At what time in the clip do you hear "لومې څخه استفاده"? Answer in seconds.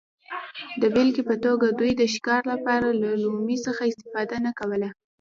3.23-4.37